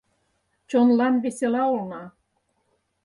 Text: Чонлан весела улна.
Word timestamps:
Чонлан 0.69 1.15
весела 1.23 1.63
улна. 1.75 2.03